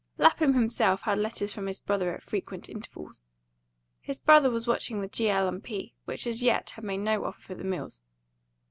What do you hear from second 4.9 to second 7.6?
the G. L. & P., which as yet had made no offer for